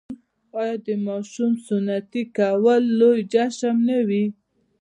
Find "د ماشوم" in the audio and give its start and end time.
0.85-1.51